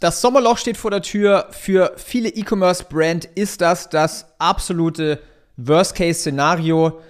[0.00, 1.48] Das Sommerloch steht vor der Tür.
[1.50, 5.18] Für viele E-Commerce-Brand ist das das absolute
[5.56, 7.00] Worst-Case-Szenario.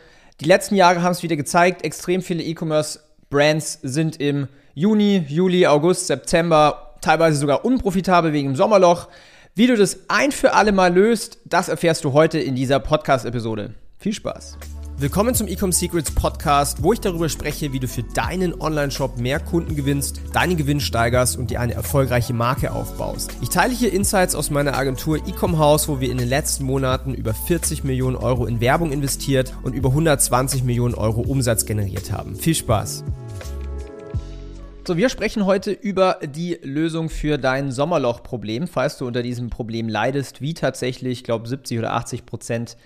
[0.41, 1.85] Die letzten Jahre haben es wieder gezeigt.
[1.85, 9.09] Extrem viele E-Commerce-Brands sind im Juni, Juli, August, September teilweise sogar unprofitabel wegen dem Sommerloch.
[9.55, 13.75] Wie du das ein für alle Mal löst, das erfährst du heute in dieser Podcast-Episode.
[13.99, 14.57] Viel Spaß!
[15.01, 19.39] Willkommen zum Ecom Secrets Podcast, wo ich darüber spreche, wie du für deinen Online-Shop mehr
[19.39, 23.31] Kunden gewinnst, deinen Gewinn steigerst und dir eine erfolgreiche Marke aufbaust.
[23.41, 27.15] Ich teile hier Insights aus meiner Agentur Ecom House, wo wir in den letzten Monaten
[27.15, 32.35] über 40 Millionen Euro in Werbung investiert und über 120 Millionen Euro Umsatz generiert haben.
[32.35, 33.05] Viel Spaß!
[34.85, 39.89] So, wir sprechen heute über die Lösung für dein Sommerloch-Problem, falls du unter diesem Problem
[39.89, 42.77] leidest, wie tatsächlich, ich glaube, 70 oder 80 Prozent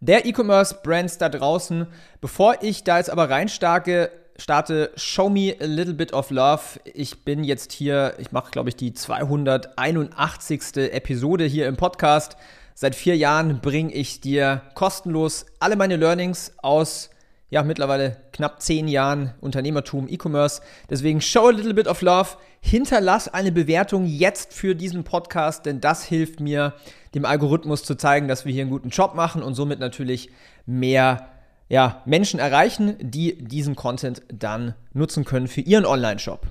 [0.00, 1.86] der E-Commerce-Brands da draußen.
[2.20, 6.80] Bevor ich da jetzt aber reinstarke, starte Show Me a Little Bit of Love.
[6.84, 10.76] Ich bin jetzt hier, ich mache glaube ich die 281.
[10.76, 12.36] Episode hier im Podcast.
[12.74, 17.10] Seit vier Jahren bringe ich dir kostenlos alle meine Learnings aus
[17.50, 20.62] ja, mittlerweile knapp zehn Jahren Unternehmertum, E-Commerce.
[20.88, 22.36] Deswegen show a little bit of love.
[22.60, 26.74] Hinterlass eine Bewertung jetzt für diesen Podcast, denn das hilft mir,
[27.14, 30.30] dem Algorithmus zu zeigen, dass wir hier einen guten Job machen und somit natürlich
[30.66, 31.28] mehr
[31.68, 36.46] ja, Menschen erreichen, die diesen Content dann nutzen können für ihren Online-Shop.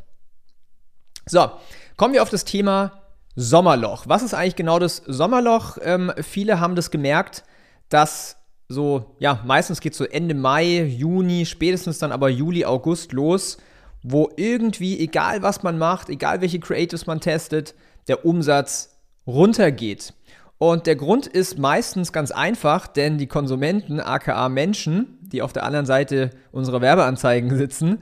[1.25, 1.51] So,
[1.97, 3.03] kommen wir auf das Thema
[3.35, 4.05] Sommerloch.
[4.07, 5.77] Was ist eigentlich genau das Sommerloch?
[5.81, 7.43] Ähm, viele haben das gemerkt,
[7.89, 8.37] dass
[8.69, 13.57] so, ja, meistens geht es so Ende Mai, Juni, spätestens dann aber Juli, August los,
[14.03, 17.75] wo irgendwie, egal was man macht, egal welche Creatives man testet,
[18.07, 20.13] der Umsatz runtergeht.
[20.59, 25.63] Und der Grund ist meistens ganz einfach, denn die Konsumenten, aka Menschen, die auf der
[25.63, 27.99] anderen Seite unserer Werbeanzeigen sitzen,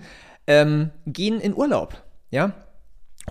[0.48, 2.54] ähm, gehen in Urlaub, ja,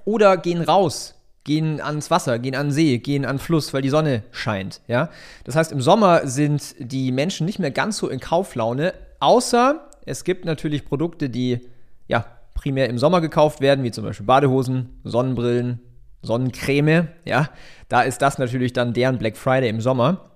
[0.04, 4.22] oder gehen raus, gehen ans Wasser, gehen an See, gehen an Fluss, weil die Sonne
[4.30, 5.10] scheint, ja.
[5.42, 10.22] Das heißt, im Sommer sind die Menschen nicht mehr ganz so in Kauflaune, außer es
[10.22, 11.68] gibt natürlich Produkte, die
[12.06, 15.80] ja primär im Sommer gekauft werden, wie zum Beispiel Badehosen, Sonnenbrillen,
[16.26, 17.48] Sonnencreme, ja.
[17.88, 20.30] Da ist das natürlich dann deren Black Friday im Sommer.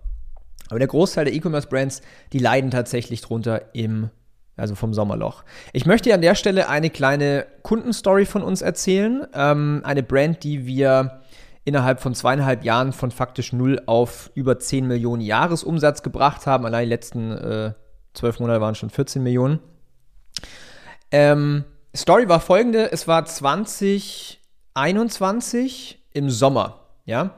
[0.68, 2.00] Aber der Großteil der E-Commerce-Brands,
[2.32, 4.10] die leiden tatsächlich drunter im
[4.56, 5.42] also vom Sommerloch.
[5.72, 9.26] Ich möchte an der Stelle eine kleine Kundenstory von uns erzählen.
[9.32, 11.22] Ähm, eine Brand, die wir
[11.64, 16.66] innerhalb von zweieinhalb Jahren von faktisch null auf über 10 Millionen Jahresumsatz gebracht haben.
[16.66, 17.72] Allein die letzten äh,
[18.14, 19.60] zwölf Monate waren schon 14 Millionen.
[21.10, 21.64] Ähm,
[21.94, 23.24] Story war folgende: Es war
[24.80, 27.34] 2021 im Sommer, ja,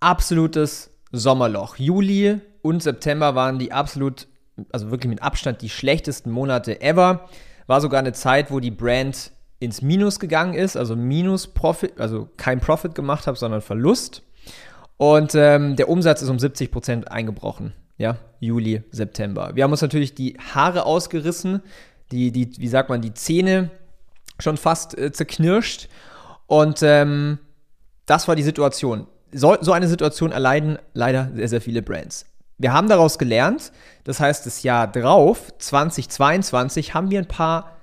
[0.00, 1.76] absolutes Sommerloch.
[1.76, 4.26] Juli und September waren die absolut
[4.72, 7.28] also wirklich mit Abstand die schlechtesten Monate ever.
[7.68, 12.28] War sogar eine Zeit, wo die Brand ins Minus gegangen ist, also Minus Profit, also
[12.36, 14.22] kein Profit gemacht habe, sondern Verlust.
[14.96, 17.74] Und ähm, der Umsatz ist um 70 Prozent eingebrochen.
[17.96, 19.52] Ja, Juli, September.
[19.54, 21.62] Wir haben uns natürlich die Haare ausgerissen,
[22.10, 23.70] die, die wie sagt man, die Zähne
[24.40, 25.88] schon fast äh, zerknirscht.
[26.46, 27.38] Und ähm,
[28.06, 29.06] das war die Situation.
[29.32, 32.26] So, so eine Situation erleiden leider sehr, sehr viele Brands.
[32.58, 33.70] Wir haben daraus gelernt,
[34.04, 37.76] das heißt, das Jahr drauf, 2022, haben wir ein paar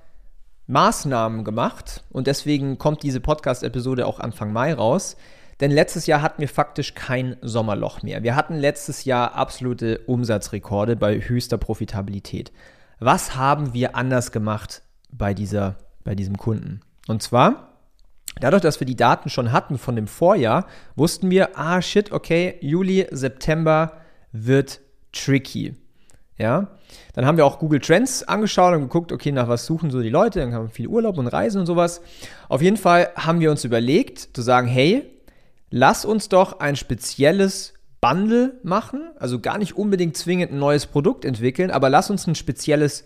[0.66, 5.16] Maßnahmen gemacht und deswegen kommt diese Podcast-Episode auch Anfang Mai raus.
[5.60, 8.24] Denn letztes Jahr hatten wir faktisch kein Sommerloch mehr.
[8.24, 12.52] Wir hatten letztes Jahr absolute Umsatzrekorde bei höchster Profitabilität.
[13.00, 14.82] Was haben wir anders gemacht
[15.12, 16.82] bei, dieser, bei diesem Kunden?
[17.08, 17.73] Und zwar,
[18.44, 22.58] dadurch, dass wir die Daten schon hatten von dem Vorjahr, wussten wir, ah shit, okay,
[22.62, 23.94] Juli, September,
[24.32, 24.82] wird
[25.14, 25.76] tricky.
[26.38, 26.72] Ja,
[27.14, 30.10] dann haben wir auch Google Trends angeschaut und geguckt, okay, nach was suchen so die
[30.10, 32.02] Leute, dann haben wir viel Urlaub und Reisen und sowas.
[32.50, 35.06] Auf jeden Fall haben wir uns überlegt, zu sagen, hey,
[35.70, 41.24] lass uns doch ein spezielles Bundle machen, also gar nicht unbedingt zwingend ein neues Produkt
[41.24, 43.06] entwickeln, aber lass uns ein spezielles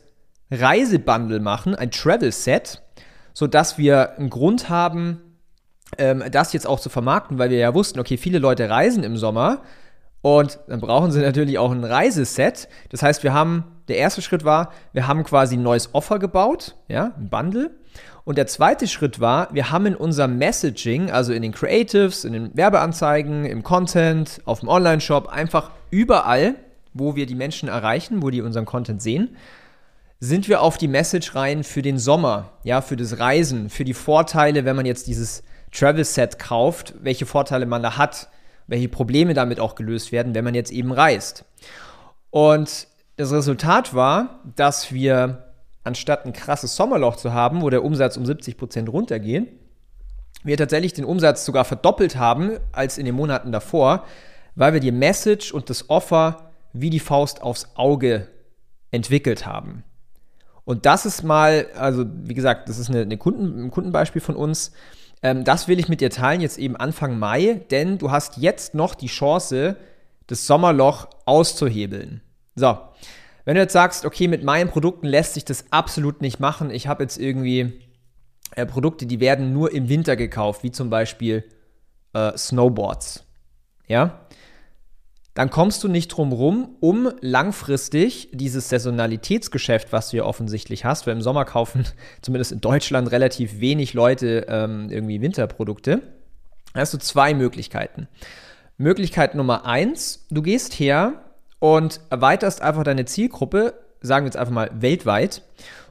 [0.49, 2.81] Reisebundle machen, ein Travel Set,
[3.33, 5.26] sodass wir einen Grund haben,
[5.97, 9.17] ähm, das jetzt auch zu vermarkten, weil wir ja wussten, okay, viele Leute reisen im
[9.17, 9.61] Sommer,
[10.21, 12.67] und dann brauchen sie natürlich auch ein Reiseset.
[12.89, 16.75] Das heißt, wir haben, der erste Schritt war, wir haben quasi ein neues Offer gebaut,
[16.87, 17.71] ja, ein Bundle.
[18.25, 22.33] Und der zweite Schritt war, wir haben in unserem Messaging, also in den Creatives, in
[22.33, 26.55] den Werbeanzeigen, im Content, auf dem Online-Shop, einfach überall,
[26.93, 29.37] wo wir die Menschen erreichen, wo die unseren Content sehen,
[30.19, 33.93] sind wir auf die Message rein für den Sommer, ja, für das Reisen, für die
[33.93, 35.43] Vorteile, wenn man jetzt dieses
[35.77, 38.29] Travel Set kauft, welche Vorteile man da hat
[38.67, 41.45] welche Probleme damit auch gelöst werden, wenn man jetzt eben reist.
[42.29, 45.45] Und das Resultat war, dass wir
[45.83, 49.47] anstatt ein krasses Sommerloch zu haben, wo der Umsatz um 70% runtergeht,
[50.43, 54.05] wir tatsächlich den Umsatz sogar verdoppelt haben als in den Monaten davor,
[54.55, 58.27] weil wir die Message und das Offer wie die Faust aufs Auge
[58.91, 59.83] entwickelt haben.
[60.63, 64.35] Und das ist mal, also wie gesagt, das ist eine, eine Kunden, ein Kundenbeispiel von
[64.35, 64.73] uns.
[65.23, 68.73] Ähm, das will ich mit dir teilen, jetzt eben Anfang Mai, denn du hast jetzt
[68.73, 69.77] noch die Chance,
[70.27, 72.21] das Sommerloch auszuhebeln.
[72.55, 72.77] So,
[73.45, 76.87] wenn du jetzt sagst, okay, mit meinen Produkten lässt sich das absolut nicht machen, ich
[76.87, 77.81] habe jetzt irgendwie
[78.55, 81.43] äh, Produkte, die werden nur im Winter gekauft, wie zum Beispiel
[82.13, 83.23] äh, Snowboards.
[83.87, 84.26] Ja,
[85.37, 91.05] dann kommst du nicht drum rum, um langfristig dieses Saisonalitätsgeschäft, was du ja offensichtlich hast,
[91.05, 91.85] weil im Sommer kaufen
[92.23, 96.01] zumindest in Deutschland relativ wenig Leute ähm, irgendwie Winterprodukte.
[96.73, 98.07] Hast du zwei Möglichkeiten.
[98.79, 101.21] Möglichkeit Nummer eins, du gehst her
[101.59, 105.43] und erweiterst einfach deine Zielgruppe, sagen wir jetzt einfach mal weltweit,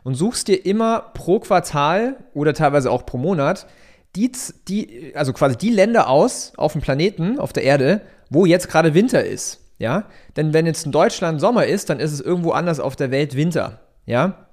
[0.02, 3.68] und suchst dir immer pro Quartal oder teilweise auch pro Monat
[4.16, 4.32] die,
[4.66, 8.00] die, also quasi die Länder aus auf dem Planeten, auf der Erde,
[8.30, 9.62] wo jetzt gerade Winter ist.
[9.78, 10.04] Ja,
[10.36, 13.36] denn wenn jetzt in Deutschland Sommer ist, dann ist es irgendwo anders auf der Welt
[13.36, 13.80] Winter.
[14.06, 14.46] Ja,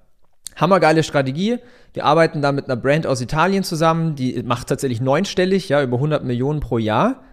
[0.55, 1.59] hammergeile Strategie.
[1.93, 5.97] Wir arbeiten da mit einer Brand aus Italien zusammen, die macht tatsächlich neunstellig, ja, über
[5.97, 7.23] 100 Millionen pro Jahr.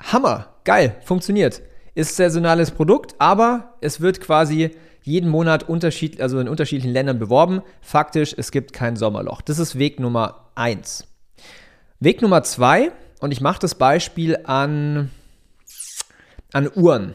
[0.00, 1.62] Hammer, geil, funktioniert.
[1.94, 4.72] Ist saisonales Produkt, aber es wird quasi
[5.02, 7.62] jeden Monat unterschied, also in unterschiedlichen Ländern beworben.
[7.80, 9.40] Faktisch, es gibt kein Sommerloch.
[9.40, 11.06] Das ist Weg Nummer eins.
[12.00, 15.10] Weg Nummer zwei, und ich mache das Beispiel an
[16.56, 17.14] an Uhren.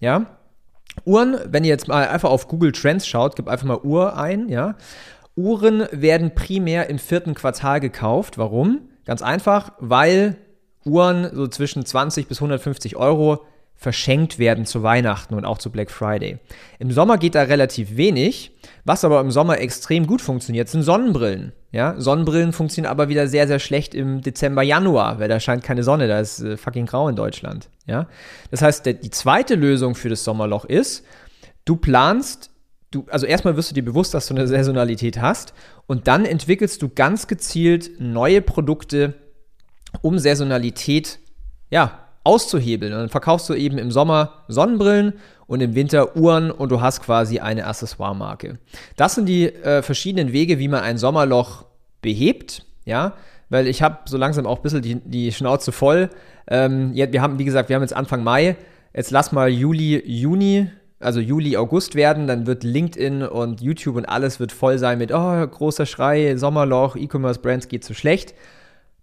[0.00, 0.26] Ja?
[1.04, 4.48] Uhren, wenn ihr jetzt mal einfach auf Google Trends schaut, gebt einfach mal Uhr ein,
[4.48, 4.74] ja.
[5.36, 8.36] Uhren werden primär im vierten Quartal gekauft.
[8.36, 8.88] Warum?
[9.04, 10.36] Ganz einfach, weil
[10.84, 13.44] Uhren so zwischen 20 bis 150 Euro
[13.76, 16.38] verschenkt werden zu Weihnachten und auch zu Black Friday.
[16.78, 18.52] Im Sommer geht da relativ wenig.
[18.84, 21.52] Was aber im Sommer extrem gut funktioniert, sind Sonnenbrillen.
[21.72, 25.82] Ja, Sonnenbrillen funktionieren aber wieder sehr, sehr schlecht im Dezember, Januar, weil da scheint keine
[25.82, 27.68] Sonne, da ist äh, fucking grau in Deutschland.
[27.86, 28.08] Ja,
[28.50, 31.04] das heißt, der, die zweite Lösung für das Sommerloch ist,
[31.64, 32.50] du planst,
[32.90, 35.52] du, also erstmal wirst du dir bewusst, dass du eine Saisonalität hast
[35.86, 39.14] und dann entwickelst du ganz gezielt neue Produkte,
[40.00, 41.18] um Saisonalität,
[41.70, 42.92] ja, auszuhebeln.
[42.92, 45.14] Und dann verkaufst du eben im Sommer Sonnenbrillen
[45.46, 48.58] und im Winter Uhren und du hast quasi eine Accessoire-Marke.
[48.96, 51.66] Das sind die äh, verschiedenen Wege, wie man ein Sommerloch
[52.00, 53.14] behebt, ja,
[53.50, 56.10] weil ich habe so langsam auch ein bisschen die, die Schnauze voll.
[56.48, 58.56] Ähm, wir haben, wie gesagt, wir haben jetzt Anfang Mai,
[58.94, 64.06] jetzt lass mal Juli, Juni, also Juli, August werden, dann wird LinkedIn und YouTube und
[64.06, 68.34] alles wird voll sein mit, oh, großer Schrei, Sommerloch, E-Commerce-Brands geht so schlecht.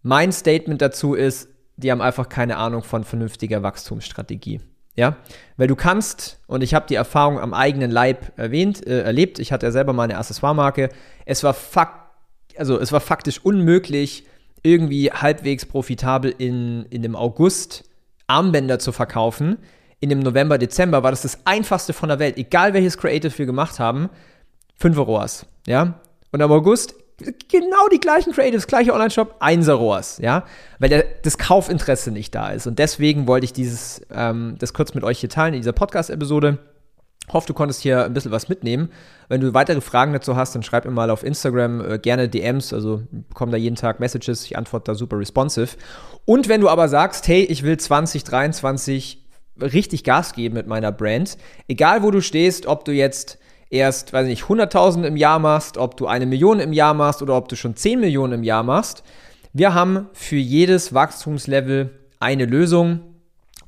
[0.02, 1.51] Mein Statement dazu ist,
[1.84, 4.62] die haben einfach keine Ahnung von vernünftiger Wachstumsstrategie.
[4.96, 5.16] Ja,
[5.56, 9.54] weil du kannst, und ich habe die Erfahrung am eigenen Leib erwähnt, äh, erlebt, ich
[9.54, 10.90] hatte ja selber mal eine Accessoire-Marke,
[11.26, 12.12] es war fakt,
[12.58, 14.28] also es war faktisch unmöglich,
[14.64, 17.86] irgendwie halbwegs profitabel in, in dem August
[18.28, 19.58] Armbänder zu verkaufen.
[20.00, 23.46] In dem November, Dezember war das das einfachste von der Welt, egal welches Creative wir
[23.46, 24.10] gemacht haben,
[24.78, 26.00] 5 Rohrs, ja.
[26.32, 26.96] Und am August
[27.50, 30.46] genau die gleichen Creatives, gleiche Online-Shop, Einser-Rohrs, ja,
[30.80, 32.68] weil der, das Kaufinteresse nicht da ist.
[32.68, 36.60] Und deswegen wollte ich dieses, ähm, das kurz mit euch hier teilen in dieser Podcast-Episode.
[37.32, 38.90] Hoffe, du konntest hier ein bisschen was mitnehmen.
[39.30, 42.74] Wenn du weitere Fragen dazu hast, dann schreib mir mal auf Instagram äh, gerne DMs,
[42.74, 45.78] also bekomme da jeden Tag Messages, ich antworte da super responsive.
[46.26, 49.26] Und wenn du aber sagst, hey, ich will 2023
[49.62, 51.38] richtig Gas geben mit meiner Brand,
[51.68, 53.38] egal wo du stehst, ob du jetzt
[53.72, 57.36] erst, weiß nicht, 100.000 im Jahr machst, ob du eine Million im Jahr machst oder
[57.36, 59.04] ob du schon 10 Millionen im Jahr machst.
[59.54, 63.02] Wir haben für jedes Wachstumslevel eine Lösung.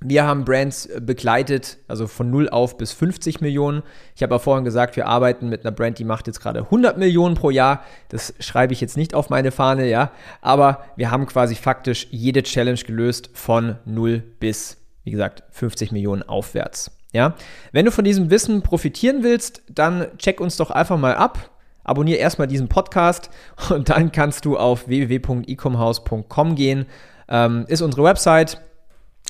[0.05, 3.83] Wir haben Brands begleitet, also von 0 auf bis 50 Millionen.
[4.15, 6.97] Ich habe ja vorhin gesagt, wir arbeiten mit einer Brand, die macht jetzt gerade 100
[6.97, 7.83] Millionen pro Jahr.
[8.09, 10.11] Das schreibe ich jetzt nicht auf meine Fahne, ja.
[10.41, 16.23] Aber wir haben quasi faktisch jede Challenge gelöst von 0 bis, wie gesagt, 50 Millionen
[16.23, 16.91] aufwärts.
[17.13, 17.35] Ja?
[17.71, 21.49] Wenn du von diesem Wissen profitieren willst, dann check uns doch einfach mal ab.
[21.85, 23.29] Abonniere erstmal diesen Podcast
[23.69, 26.85] und dann kannst du auf www.ecomhouse.com gehen.
[27.29, 28.59] Ähm, ist unsere Website.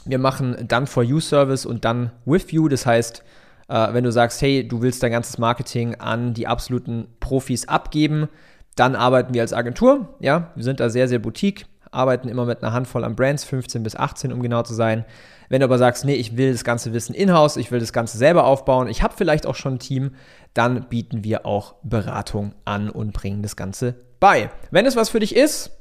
[0.05, 2.67] Wir machen dann for you Service und dann with you.
[2.67, 3.23] Das heißt,
[3.67, 8.29] äh, wenn du sagst, hey, du willst dein ganzes Marketing an die absoluten Profis abgeben,
[8.75, 10.15] dann arbeiten wir als Agentur.
[10.19, 13.83] Ja, wir sind da sehr, sehr boutique, arbeiten immer mit einer Handvoll an Brands, 15
[13.83, 15.05] bis 18, um genau zu sein.
[15.49, 18.17] Wenn du aber sagst, nee, ich will das ganze Wissen in-house, ich will das Ganze
[18.17, 20.11] selber aufbauen, ich habe vielleicht auch schon ein Team,
[20.53, 24.49] dann bieten wir auch Beratung an und bringen das Ganze bei.
[24.71, 25.71] Wenn es was für dich ist,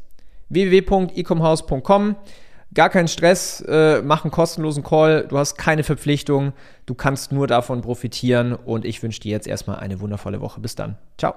[0.49, 2.17] www.ecomhouse.com.
[2.75, 6.55] Gar keinen Stress, äh, mach einen kostenlosen Call, du hast keine Verpflichtung,
[6.87, 10.61] du kannst nur davon profitieren und ich wünsche dir jetzt erstmal eine wundervolle Woche.
[10.61, 10.97] Bis dann.
[11.19, 11.35] Ciao.